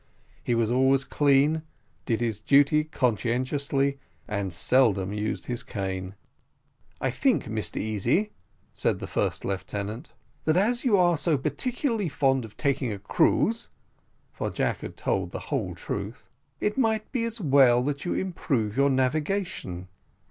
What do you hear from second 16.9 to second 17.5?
be as